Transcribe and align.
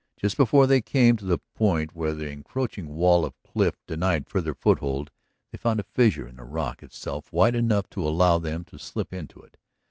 Just 0.17 0.35
before 0.35 0.65
they 0.65 0.81
came 0.81 1.15
to 1.17 1.25
the 1.25 1.37
point 1.53 1.93
where 1.95 2.15
the 2.15 2.27
encroaching 2.27 2.95
wall 2.95 3.23
of 3.23 3.39
cliff 3.43 3.75
denied 3.85 4.27
farther 4.27 4.55
foothold 4.55 5.11
they 5.51 5.59
found 5.59 5.79
a 5.79 5.83
fissure 5.83 6.27
in 6.27 6.37
the 6.37 6.43
rock 6.43 6.81
itself 6.81 7.31
wide 7.31 7.53
enough 7.55 7.87
to 7.91 8.07
allow 8.07 8.39
them 8.39 8.63
to 8.63 8.79
slip 8.79 9.13
into 9.13 9.41
it. 9.43 9.57